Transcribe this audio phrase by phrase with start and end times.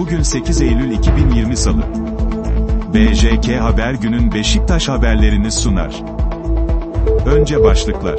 [0.00, 1.82] Bugün 8 Eylül 2020 Salı.
[2.94, 6.02] BJK Haber günün Beşiktaş haberlerini sunar.
[7.26, 8.18] Önce başlıklar.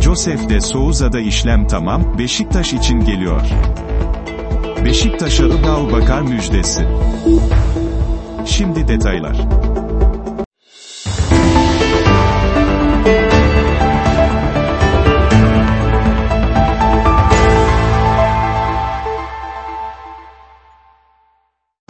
[0.00, 3.40] Josef de Souza'da işlem tamam, Beşiktaş için geliyor.
[4.84, 6.86] Beşiktaş'a Ibao Bakar müjdesi.
[8.46, 9.36] Şimdi detaylar.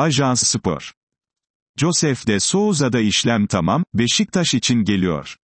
[0.03, 0.93] Ajans Spor.
[1.77, 5.37] Josef de Souza'da işlem tamam, Beşiktaş için geliyor.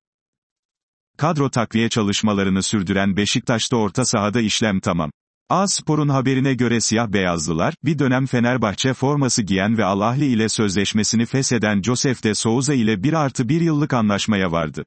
[1.18, 5.10] Kadro takviye çalışmalarını sürdüren Beşiktaş'ta orta sahada işlem tamam.
[5.48, 11.82] A-Spor'un haberine göre siyah beyazlılar, bir dönem Fenerbahçe forması giyen ve Al-Ahli ile sözleşmesini fesheden
[11.82, 14.84] Josef de Souza ile 1 artı 1 yıllık anlaşmaya vardı.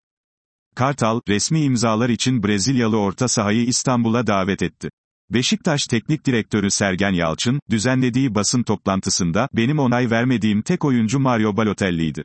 [0.75, 4.89] Kartal, resmi imzalar için Brezilyalı orta sahayı İstanbul'a davet etti.
[5.33, 12.23] Beşiktaş Teknik Direktörü Sergen Yalçın, düzenlediği basın toplantısında, benim onay vermediğim tek oyuncu Mario Balotelli'ydi.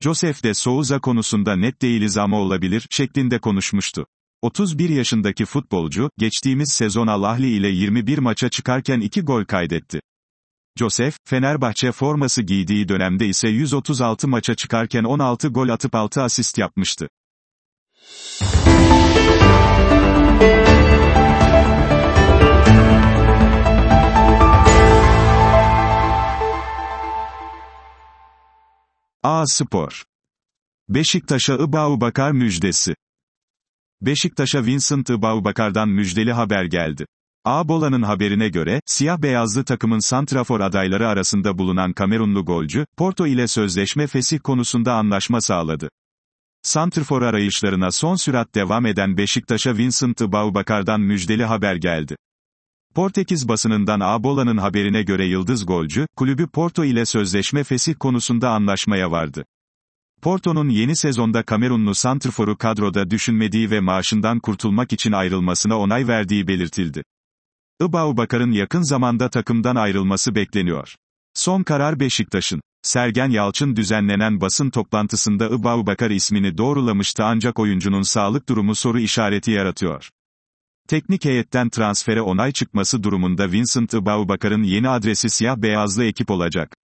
[0.00, 4.06] Josef de Souza konusunda net değiliz ama olabilir, şeklinde konuşmuştu.
[4.42, 10.00] 31 yaşındaki futbolcu, geçtiğimiz sezon Al-Ahli ile 21 maça çıkarken 2 gol kaydetti.
[10.78, 17.08] Josef, Fenerbahçe forması giydiği dönemde ise 136 maça çıkarken 16 gol atıp 6 asist yapmıştı.
[29.24, 30.04] A Spor.
[30.88, 32.94] Beşiktaş'a Ibao Bakar müjdesi.
[34.00, 37.06] Beşiktaş'a Vincent Ibao Bakar'dan müjdeli haber geldi.
[37.44, 44.06] A Bola'nın haberine göre, siyah-beyazlı takımın santrafor adayları arasında bulunan Kamerunlu golcü, Porto ile sözleşme
[44.06, 45.88] fesih konusunda anlaşma sağladı.
[46.62, 52.16] Santrfor arayışlarına son sürat devam eden Beşiktaş'a Vincent Ibao Bakar'dan müjdeli haber geldi.
[52.94, 59.44] Portekiz basınından Abola'nın haberine göre yıldız golcü, kulübü Porto ile sözleşme fesih konusunda anlaşmaya vardı.
[60.22, 67.02] Porto'nun yeni sezonda Kamerunlu santrforu kadroda düşünmediği ve maaşından kurtulmak için ayrılmasına onay verdiği belirtildi.
[67.82, 70.94] Ibao Bakar'ın yakın zamanda takımdan ayrılması bekleniyor.
[71.34, 72.60] Son karar Beşiktaş'ın.
[72.82, 79.50] Sergen Yalçın düzenlenen basın toplantısında Ibao Bakar ismini doğrulamıştı ancak oyuncunun sağlık durumu soru işareti
[79.50, 80.08] yaratıyor.
[80.88, 86.76] Teknik heyetten transfere onay çıkması durumunda Vincent Ibao Bakar'ın yeni adresi siyah beyazlı ekip olacak.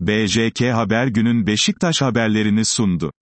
[0.00, 3.12] BJK Haber günün Beşiktaş haberlerini sundu.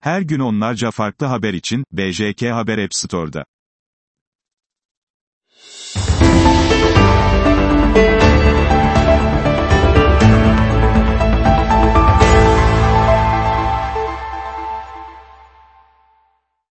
[0.00, 3.44] Her gün onlarca farklı haber için, BJK Haber App Store'da.